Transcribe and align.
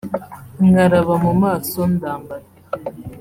nkaraba 0.69 1.13
mu 1.23 1.31
maso 1.43 1.79
ndambara 1.93 2.45